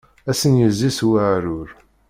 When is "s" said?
0.97-0.99